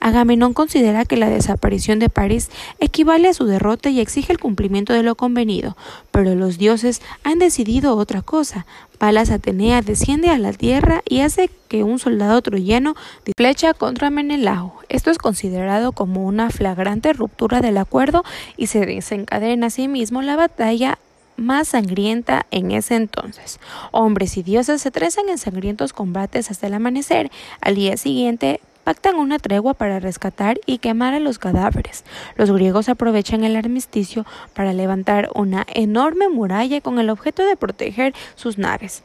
Agamenón 0.00 0.54
considera 0.54 1.04
que 1.04 1.16
la 1.16 1.28
desaparición 1.28 1.98
de 1.98 2.08
París 2.08 2.50
equivale 2.78 3.28
a 3.28 3.34
su 3.34 3.46
derrota 3.46 3.90
y 3.90 4.00
exige 4.00 4.32
el 4.32 4.38
cumplimiento 4.38 4.92
de 4.92 5.02
lo 5.02 5.14
convenido, 5.14 5.76
pero 6.10 6.34
los 6.34 6.58
dioses 6.58 7.02
han 7.24 7.38
decidido 7.38 7.96
otra 7.96 8.22
cosa. 8.22 8.66
Palas 8.98 9.30
Atenea 9.30 9.80
desciende 9.80 10.30
a 10.30 10.38
la 10.38 10.52
tierra 10.52 11.02
y 11.08 11.20
hace 11.20 11.50
que 11.68 11.84
un 11.84 11.98
soldado 11.98 12.42
troyano 12.42 12.96
flecha 13.36 13.74
contra 13.74 14.10
Menelao. 14.10 14.74
Esto 14.88 15.10
es 15.10 15.18
considerado 15.18 15.92
como 15.92 16.26
una 16.26 16.50
flagrante 16.50 17.12
ruptura 17.12 17.60
del 17.60 17.78
acuerdo 17.78 18.24
y 18.56 18.66
se 18.66 18.84
desencadena 18.86 19.66
asimismo 19.66 20.22
la 20.22 20.36
batalla 20.36 20.98
más 21.38 21.68
sangrienta 21.68 22.46
en 22.50 22.72
ese 22.72 22.96
entonces. 22.96 23.60
Hombres 23.92 24.36
y 24.36 24.42
dioses 24.42 24.82
se 24.82 24.90
trenzan 24.90 25.28
en 25.28 25.38
sangrientos 25.38 25.92
combates 25.92 26.50
hasta 26.50 26.66
el 26.66 26.74
amanecer. 26.74 27.30
Al 27.60 27.76
día 27.76 27.96
siguiente, 27.96 28.60
pactan 28.88 29.16
una 29.16 29.38
tregua 29.38 29.74
para 29.74 30.00
rescatar 30.00 30.58
y 30.64 30.78
quemar 30.78 31.12
a 31.12 31.20
los 31.20 31.38
cadáveres. 31.38 32.04
Los 32.36 32.50
griegos 32.50 32.88
aprovechan 32.88 33.44
el 33.44 33.54
armisticio 33.54 34.24
para 34.54 34.72
levantar 34.72 35.28
una 35.34 35.66
enorme 35.74 36.30
muralla 36.30 36.80
con 36.80 36.98
el 36.98 37.10
objeto 37.10 37.44
de 37.44 37.54
proteger 37.54 38.14
sus 38.34 38.56
naves. 38.56 39.02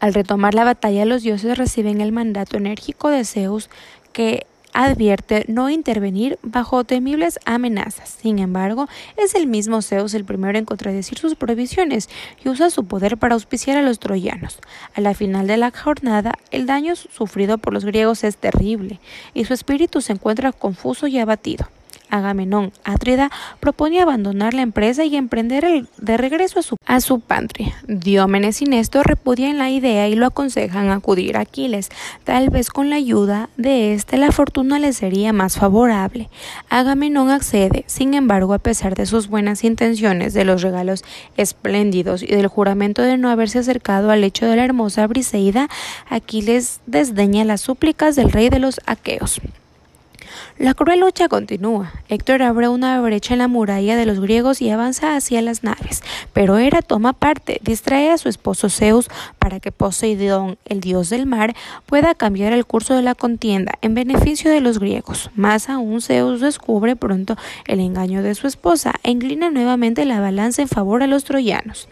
Al 0.00 0.12
retomar 0.12 0.52
la 0.52 0.64
batalla, 0.64 1.06
los 1.06 1.22
dioses 1.22 1.56
reciben 1.56 2.02
el 2.02 2.12
mandato 2.12 2.58
enérgico 2.58 3.08
de 3.08 3.24
Zeus 3.24 3.70
que 4.12 4.46
advierte 4.72 5.44
no 5.48 5.70
intervenir 5.70 6.38
bajo 6.42 6.84
temibles 6.84 7.38
amenazas. 7.44 8.10
Sin 8.20 8.38
embargo, 8.38 8.88
es 9.16 9.34
el 9.34 9.46
mismo 9.46 9.82
Zeus 9.82 10.14
el 10.14 10.24
primero 10.24 10.58
en 10.58 10.64
contradecir 10.64 11.18
sus 11.18 11.34
prohibiciones 11.34 12.08
y 12.44 12.48
usa 12.48 12.70
su 12.70 12.84
poder 12.84 13.16
para 13.16 13.34
auspiciar 13.34 13.76
a 13.76 13.82
los 13.82 13.98
troyanos. 13.98 14.58
A 14.94 15.00
la 15.00 15.14
final 15.14 15.46
de 15.46 15.56
la 15.56 15.70
jornada, 15.70 16.34
el 16.50 16.66
daño 16.66 16.96
sufrido 16.96 17.58
por 17.58 17.72
los 17.72 17.84
griegos 17.84 18.24
es 18.24 18.36
terrible 18.36 19.00
y 19.34 19.44
su 19.44 19.54
espíritu 19.54 20.00
se 20.00 20.12
encuentra 20.12 20.52
confuso 20.52 21.06
y 21.06 21.18
abatido. 21.18 21.68
Agamenón 22.10 22.72
Atrida 22.84 23.30
propone 23.60 24.00
abandonar 24.00 24.54
la 24.54 24.62
empresa 24.62 25.04
y 25.04 25.16
emprender 25.16 25.64
el 25.64 25.88
de 25.98 26.16
regreso 26.16 26.58
a 26.60 26.62
su, 26.62 26.76
a 26.86 27.00
su 27.00 27.20
patria. 27.20 27.74
Diómenes 27.86 28.62
y 28.62 28.64
Néstor 28.64 29.06
repudian 29.06 29.58
la 29.58 29.70
idea 29.70 30.08
y 30.08 30.14
lo 30.14 30.26
aconsejan 30.26 30.90
acudir 30.90 31.36
a 31.36 31.40
Aquiles. 31.40 31.90
Tal 32.24 32.50
vez 32.50 32.70
con 32.70 32.90
la 32.90 32.96
ayuda 32.96 33.48
de 33.56 33.94
éste 33.94 34.16
la 34.16 34.32
fortuna 34.32 34.78
le 34.78 34.92
sería 34.92 35.32
más 35.32 35.56
favorable. 35.56 36.28
Agamenón 36.68 37.30
accede, 37.30 37.84
sin 37.86 38.14
embargo, 38.14 38.54
a 38.54 38.58
pesar 38.58 38.94
de 38.94 39.06
sus 39.06 39.28
buenas 39.28 39.64
intenciones, 39.64 40.34
de 40.34 40.44
los 40.44 40.62
regalos 40.62 41.04
espléndidos 41.36 42.22
y 42.22 42.26
del 42.26 42.46
juramento 42.46 43.02
de 43.02 43.16
no 43.16 43.30
haberse 43.30 43.58
acercado 43.58 44.10
al 44.10 44.20
lecho 44.20 44.46
de 44.46 44.56
la 44.56 44.64
hermosa 44.64 45.06
Briseida, 45.06 45.68
Aquiles 46.08 46.80
desdeña 46.86 47.44
las 47.44 47.60
súplicas 47.60 48.16
del 48.16 48.30
rey 48.30 48.48
de 48.48 48.58
los 48.58 48.80
aqueos. 48.86 49.40
La 50.58 50.74
cruel 50.74 51.00
lucha 51.00 51.28
continúa. 51.28 51.92
Héctor 52.08 52.42
abre 52.42 52.68
una 52.68 53.00
brecha 53.00 53.34
en 53.34 53.38
la 53.38 53.48
muralla 53.48 53.96
de 53.96 54.06
los 54.06 54.20
griegos 54.20 54.60
y 54.60 54.70
avanza 54.70 55.16
hacia 55.16 55.40
las 55.40 55.62
naves, 55.62 56.02
pero 56.32 56.58
Hera 56.58 56.82
toma 56.82 57.12
parte, 57.12 57.60
distrae 57.62 58.10
a 58.10 58.18
su 58.18 58.28
esposo 58.28 58.68
Zeus 58.68 59.08
para 59.38 59.60
que 59.60 59.72
Poseidón, 59.72 60.58
el 60.64 60.80
dios 60.80 61.10
del 61.10 61.26
mar, 61.26 61.54
pueda 61.86 62.14
cambiar 62.14 62.52
el 62.52 62.66
curso 62.66 62.94
de 62.94 63.02
la 63.02 63.14
contienda 63.14 63.74
en 63.82 63.94
beneficio 63.94 64.50
de 64.50 64.60
los 64.60 64.78
griegos. 64.78 65.30
Más 65.34 65.68
aún, 65.68 66.00
Zeus 66.00 66.40
descubre 66.40 66.96
pronto 66.96 67.36
el 67.66 67.80
engaño 67.80 68.22
de 68.22 68.34
su 68.34 68.46
esposa 68.46 68.94
e 69.02 69.10
inclina 69.10 69.50
nuevamente 69.50 70.04
la 70.04 70.20
balanza 70.20 70.62
en 70.62 70.68
favor 70.68 71.02
a 71.02 71.06
los 71.06 71.24
troyanos. 71.24 71.88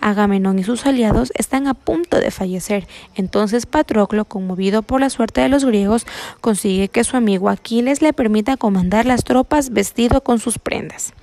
Agamenón 0.00 0.58
y 0.58 0.64
sus 0.64 0.86
aliados 0.86 1.32
están 1.36 1.66
a 1.66 1.74
punto 1.74 2.20
de 2.20 2.30
fallecer. 2.30 2.86
Entonces 3.14 3.66
Patroclo, 3.66 4.24
conmovido 4.24 4.82
por 4.82 5.00
la 5.00 5.10
suerte 5.10 5.40
de 5.40 5.48
los 5.48 5.64
griegos, 5.64 6.06
consigue 6.40 6.88
que 6.88 7.04
su 7.04 7.16
amigo 7.16 7.48
Aquiles 7.48 7.85
le 8.02 8.12
permita 8.12 8.56
comandar 8.56 9.06
las 9.06 9.24
tropas 9.24 9.70
vestido 9.70 10.20
con 10.22 10.38
sus 10.38 10.58
prendas. 10.58 11.14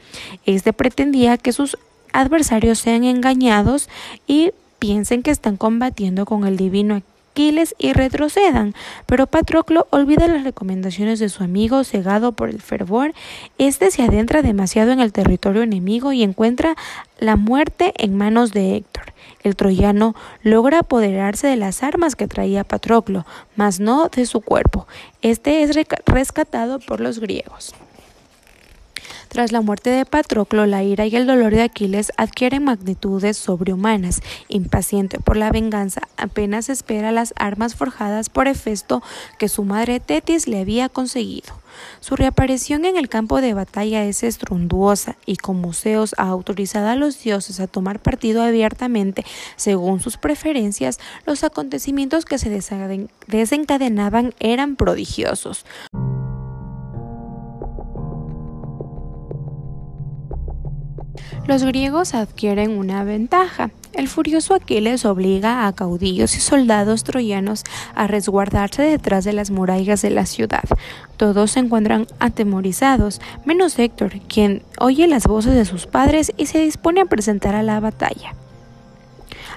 Este 0.45 0.73
pretendía 0.73 1.37
que 1.37 1.53
sus 1.53 1.77
adversarios 2.13 2.79
sean 2.79 3.03
engañados 3.03 3.89
y 4.27 4.51
piensen 4.79 5.23
que 5.23 5.31
están 5.31 5.57
combatiendo 5.57 6.25
con 6.25 6.45
el 6.45 6.57
divino 6.57 7.01
Aquiles 7.33 7.73
y 7.79 7.93
retrocedan, 7.93 8.75
pero 9.07 9.25
Patroclo 9.25 9.87
olvida 9.89 10.27
las 10.27 10.43
recomendaciones 10.43 11.17
de 11.17 11.29
su 11.29 11.43
amigo 11.43 11.83
cegado 11.83 12.33
por 12.33 12.49
el 12.49 12.61
fervor. 12.61 13.13
Este 13.57 13.89
se 13.89 14.03
adentra 14.03 14.43
demasiado 14.43 14.91
en 14.91 14.99
el 14.99 15.11
territorio 15.11 15.63
enemigo 15.63 16.13
y 16.13 16.21
encuentra 16.21 16.75
la 17.17 17.35
muerte 17.35 17.93
en 17.97 18.15
manos 18.15 18.51
de 18.51 18.75
Héctor. 18.75 19.12
El 19.43 19.55
troyano 19.55 20.15
logra 20.41 20.79
apoderarse 20.79 21.47
de 21.47 21.55
las 21.55 21.83
armas 21.83 22.15
que 22.15 22.27
traía 22.27 22.63
Patroclo, 22.63 23.25
mas 23.55 23.79
no 23.79 24.09
de 24.09 24.25
su 24.25 24.41
cuerpo. 24.41 24.87
Este 25.21 25.63
es 25.63 25.75
rescatado 26.05 26.79
por 26.79 26.99
los 26.99 27.19
griegos. 27.19 27.75
Tras 29.33 29.51
la 29.51 29.61
muerte 29.61 29.89
de 29.89 30.05
Patroclo, 30.05 30.67
la 30.67 30.83
ira 30.83 31.07
y 31.07 31.15
el 31.15 31.25
dolor 31.25 31.55
de 31.55 31.63
Aquiles 31.63 32.11
adquieren 32.17 32.65
magnitudes 32.65 33.35
sobrehumanas. 33.35 34.21
Impaciente 34.47 35.19
por 35.19 35.37
la 35.37 35.49
venganza, 35.49 36.03
apenas 36.17 36.69
espera 36.69 37.11
las 37.11 37.33
armas 37.35 37.73
forjadas 37.73 38.29
por 38.29 38.47
Hefesto 38.47 39.01
que 39.39 39.49
su 39.49 39.63
madre 39.63 39.99
Tetis 39.99 40.47
le 40.47 40.59
había 40.59 40.87
conseguido. 40.87 41.51
Su 41.99 42.15
reaparición 42.15 42.85
en 42.85 42.95
el 42.95 43.09
campo 43.09 43.41
de 43.41 43.55
batalla 43.55 44.05
es 44.05 44.21
estruendosa 44.21 45.15
y 45.25 45.37
como 45.37 45.73
Zeus 45.73 46.13
ha 46.19 46.27
autorizado 46.27 46.89
a 46.89 46.95
los 46.95 47.23
dioses 47.23 47.59
a 47.59 47.65
tomar 47.65 47.99
partido 47.99 48.43
abiertamente 48.43 49.25
según 49.55 49.99
sus 49.99 50.17
preferencias, 50.17 50.99
los 51.25 51.43
acontecimientos 51.43 52.25
que 52.25 52.37
se 52.37 52.51
desencadenaban 53.25 54.35
eran 54.39 54.75
prodigiosos. 54.75 55.65
Los 61.47 61.63
griegos 61.63 62.13
adquieren 62.13 62.77
una 62.77 63.03
ventaja. 63.03 63.71
El 63.93 64.07
furioso 64.07 64.55
Aquiles 64.55 65.05
obliga 65.05 65.67
a 65.67 65.73
caudillos 65.73 66.35
y 66.35 66.39
soldados 66.39 67.03
troyanos 67.03 67.63
a 67.93 68.07
resguardarse 68.07 68.81
detrás 68.81 69.23
de 69.23 69.33
las 69.33 69.51
murallas 69.51 70.01
de 70.01 70.09
la 70.09 70.25
ciudad. 70.25 70.63
Todos 71.17 71.51
se 71.51 71.59
encuentran 71.59 72.07
atemorizados, 72.19 73.21
menos 73.45 73.77
Héctor, 73.77 74.13
quien 74.27 74.63
oye 74.79 75.07
las 75.07 75.27
voces 75.27 75.53
de 75.53 75.65
sus 75.65 75.85
padres 75.85 76.31
y 76.37 76.47
se 76.47 76.59
dispone 76.59 77.01
a 77.01 77.05
presentar 77.05 77.55
a 77.55 77.63
la 77.63 77.79
batalla. 77.79 78.33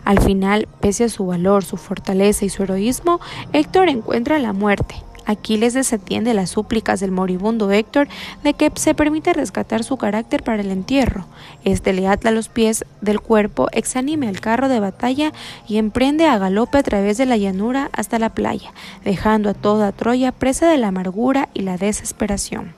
Al 0.04 0.20
final, 0.20 0.68
pese 0.80 1.04
a 1.04 1.08
su 1.08 1.26
valor, 1.26 1.64
su 1.64 1.76
fortaleza 1.76 2.44
y 2.44 2.48
su 2.48 2.62
heroísmo, 2.62 3.20
Héctor 3.52 3.88
encuentra 3.88 4.38
la 4.38 4.52
muerte. 4.52 4.96
Aquiles 5.26 5.74
desatiende 5.74 6.32
las 6.34 6.50
súplicas 6.50 7.00
del 7.00 7.10
moribundo 7.10 7.70
Héctor 7.70 8.08
de 8.42 8.54
que 8.54 8.72
se 8.76 8.94
permite 8.94 9.32
rescatar 9.32 9.84
su 9.84 9.96
carácter 9.96 10.42
para 10.42 10.62
el 10.62 10.70
entierro. 10.70 11.26
Este 11.64 11.92
le 11.92 12.06
ata 12.06 12.30
los 12.30 12.48
pies 12.48 12.84
del 13.00 13.20
cuerpo, 13.20 13.68
exanime 13.72 14.28
el 14.28 14.40
carro 14.40 14.68
de 14.68 14.80
batalla 14.80 15.32
y 15.66 15.78
emprende 15.78 16.26
a 16.26 16.38
galope 16.38 16.78
a 16.78 16.82
través 16.82 17.18
de 17.18 17.26
la 17.26 17.36
llanura 17.36 17.90
hasta 17.92 18.18
la 18.18 18.30
playa, 18.30 18.72
dejando 19.04 19.50
a 19.50 19.54
toda 19.54 19.92
Troya 19.92 20.32
presa 20.32 20.68
de 20.70 20.78
la 20.78 20.88
amargura 20.88 21.48
y 21.54 21.62
la 21.62 21.76
desesperación. 21.76 22.74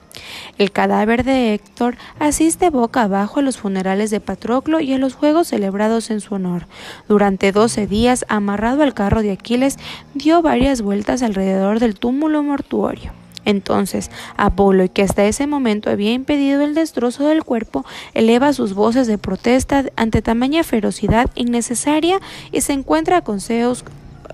El 0.57 0.71
cadáver 0.71 1.23
de 1.23 1.53
Héctor 1.53 1.95
asiste 2.19 2.69
boca 2.69 3.03
abajo 3.03 3.39
a 3.39 3.43
los 3.43 3.57
funerales 3.57 4.09
de 4.09 4.19
Patroclo 4.19 4.79
y 4.79 4.93
a 4.93 4.97
los 4.97 5.13
juegos 5.13 5.47
celebrados 5.47 6.09
en 6.09 6.19
su 6.19 6.35
honor. 6.35 6.67
Durante 7.07 7.51
doce 7.51 7.87
días, 7.87 8.25
amarrado 8.27 8.83
al 8.83 8.93
carro 8.93 9.21
de 9.21 9.31
Aquiles, 9.31 9.77
dio 10.13 10.41
varias 10.41 10.81
vueltas 10.81 11.23
alrededor 11.23 11.79
del 11.79 11.95
túmulo 11.97 12.43
mortuorio. 12.43 13.13
Entonces, 13.45 14.11
Apolo, 14.37 14.91
que 14.93 15.01
hasta 15.01 15.25
ese 15.25 15.47
momento 15.47 15.89
había 15.89 16.11
impedido 16.11 16.61
el 16.61 16.75
destrozo 16.75 17.27
del 17.27 17.43
cuerpo, 17.43 17.85
eleva 18.13 18.53
sus 18.53 18.73
voces 18.73 19.07
de 19.07 19.17
protesta 19.17 19.85
ante 19.95 20.21
tamaña 20.21 20.63
ferocidad 20.63 21.31
innecesaria 21.35 22.19
y 22.51 22.61
se 22.61 22.73
encuentra 22.73 23.21
con 23.21 23.39
Zeus 23.39 23.83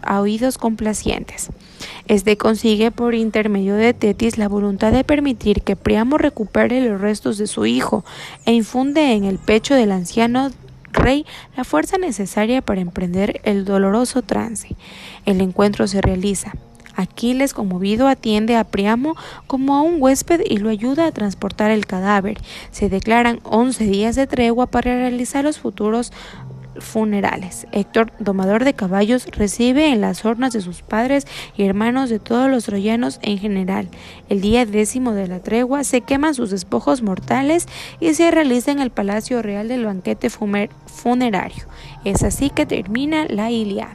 a 0.06 0.22
oídos 0.22 0.58
complacientes. 0.58 1.50
Este 2.08 2.38
consigue 2.38 2.92
por 2.92 3.16
intermedio 3.16 3.76
de 3.76 3.94
Tetis 3.94 4.38
la 4.38 4.48
voluntad 4.48 4.92
de 4.92 5.04
permitir 5.04 5.62
que 5.62 5.76
Priamo 5.76 6.18
recupere 6.18 6.82
los 6.82 7.02
restos 7.02 7.38
de 7.38 7.48
su 7.48 7.66
hijo 7.66 8.06
e 8.46 8.54
infunde 8.54 9.14
en 9.14 9.24
el 9.24 9.40
pecho 9.40 9.76
del 9.76 9.92
anciano 9.92 10.52
rey 10.92 11.26
la 11.58 11.64
fuerza 11.64 11.98
necesaria 11.98 12.62
para 12.62 12.82
emprender 12.82 13.42
el 13.44 13.66
doloroso 13.66 14.22
trance. 14.22 14.76
El 15.26 15.42
encuentro 15.42 15.88
se 15.88 16.02
realiza. 16.02 16.54
Aquiles, 16.96 17.54
conmovido, 17.54 18.08
atiende 18.08 18.56
a 18.56 18.64
Priamo 18.64 19.16
como 19.48 19.76
a 19.76 19.82
un 19.82 20.02
huésped 20.02 20.42
y 20.46 20.58
lo 20.58 20.70
ayuda 20.70 21.06
a 21.06 21.12
transportar 21.12 21.72
el 21.72 21.86
cadáver. 21.86 22.40
Se 22.72 22.88
declaran 22.90 23.42
11 23.44 23.84
días 23.86 24.16
de 24.16 24.28
tregua 24.28 24.68
para 24.68 24.96
realizar 24.96 25.44
los 25.44 25.60
futuros 25.60 26.14
funerales. 26.80 27.68
Héctor, 27.72 28.12
domador 28.20 28.64
de 28.64 28.74
caballos, 28.74 29.28
recibe 29.28 29.92
en 29.92 30.02
las 30.02 30.26
hornas 30.26 30.54
de 30.54 30.62
sus 30.62 30.82
padres 30.82 31.26
y 31.58 31.64
hermanos 31.64 32.10
de 32.10 32.20
todos 32.20 32.50
los 32.50 32.66
troyanos 32.66 33.20
en 33.22 33.38
general. 33.38 33.90
El 34.30 34.42
día 34.42 34.66
décimo 34.66 35.14
de 35.14 35.28
la 35.28 35.40
tregua 35.40 35.84
se 35.84 36.02
queman 36.02 36.34
sus 36.36 36.52
despojos 36.52 37.02
mortales 37.02 37.68
y 38.00 38.14
se 38.14 38.32
realiza 38.32 38.72
en 38.72 38.80
el 38.80 38.92
palacio 38.92 39.42
real 39.42 39.68
del 39.68 39.86
banquete 39.86 40.30
funerario. 40.30 41.66
Es 42.04 42.24
así 42.24 42.50
que 42.50 42.66
termina 42.66 43.26
la 43.28 43.52
Iliada. 43.52 43.94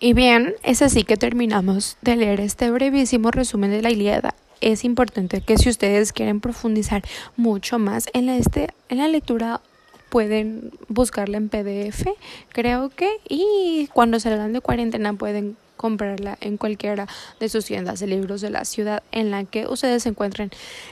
Y 0.00 0.12
bien, 0.12 0.54
es 0.62 0.80
así 0.82 1.02
que 1.02 1.16
terminamos 1.16 1.96
de 2.02 2.14
leer 2.14 2.40
este 2.40 2.70
brevísimo 2.70 3.32
resumen 3.32 3.70
de 3.70 3.82
la 3.82 3.90
Iliada 3.90 4.34
es 4.60 4.84
importante 4.84 5.40
que 5.40 5.58
si 5.58 5.68
ustedes 5.68 6.12
quieren 6.12 6.40
profundizar 6.40 7.02
mucho 7.36 7.78
más 7.78 8.08
en 8.12 8.26
la, 8.26 8.36
este, 8.36 8.68
en 8.88 8.98
la 8.98 9.08
lectura 9.08 9.60
pueden 10.08 10.72
buscarla 10.88 11.36
en 11.36 11.48
PDF, 11.48 12.08
creo 12.50 12.88
que, 12.88 13.10
y 13.28 13.88
cuando 13.92 14.20
salgan 14.20 14.52
de 14.52 14.60
cuarentena 14.60 15.12
pueden 15.12 15.56
comprarla 15.76 16.36
en 16.40 16.56
cualquiera 16.56 17.06
de 17.40 17.48
sus 17.48 17.64
tiendas 17.64 18.00
de 18.00 18.06
libros 18.06 18.40
de 18.40 18.50
la 18.50 18.64
ciudad 18.64 19.02
en 19.12 19.30
la 19.30 19.44
que 19.44 19.66
ustedes 19.66 20.02
se 20.02 20.10
encuentren. 20.10 20.50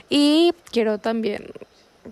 Y 0.09 0.53
quiero 0.71 0.97
también 0.97 1.47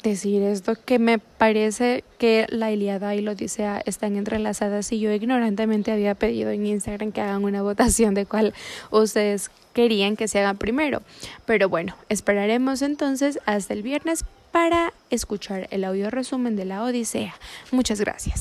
decir 0.01 0.41
esto 0.41 0.75
que 0.83 0.99
me 0.99 1.19
parece 1.19 2.03
que 2.17 2.47
la 2.49 2.71
Iliada 2.71 3.15
y 3.15 3.21
la 3.21 3.31
Odisea 3.31 3.81
están 3.85 4.15
entrelazadas 4.15 4.91
y 4.91 4.99
yo 4.99 5.11
ignorantemente 5.11 5.91
había 5.91 6.15
pedido 6.15 6.49
en 6.51 6.65
Instagram 6.65 7.11
que 7.11 7.21
hagan 7.21 7.43
una 7.43 7.61
votación 7.63 8.13
de 8.13 8.25
cuál 8.25 8.53
ustedes 8.91 9.51
querían 9.73 10.15
que 10.15 10.27
se 10.27 10.39
haga 10.39 10.53
primero. 10.55 11.03
Pero 11.45 11.69
bueno, 11.69 11.95
esperaremos 12.09 12.81
entonces 12.81 13.39
hasta 13.45 13.73
el 13.73 13.83
viernes 13.83 14.25
para 14.51 14.93
escuchar 15.09 15.67
el 15.71 15.83
audio 15.83 16.09
resumen 16.09 16.55
de 16.55 16.65
la 16.65 16.83
Odisea. 16.83 17.35
Muchas 17.71 17.99
gracias. 17.99 18.33